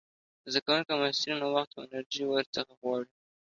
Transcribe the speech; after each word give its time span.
د 0.43 0.45
زده 0.53 0.59
کوونکو 0.65 0.91
او 0.93 0.99
محصلينو 1.03 1.47
وخت 1.55 1.71
او 1.73 1.81
انرژي 1.85 2.23
ورڅخه 2.27 2.73
غواړي. 2.81 3.11